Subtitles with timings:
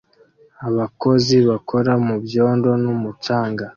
[0.67, 3.65] Abakozi bakora mu byondo n'umucanga